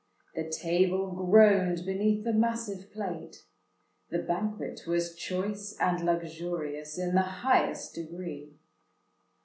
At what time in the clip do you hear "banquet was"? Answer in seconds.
4.17-5.13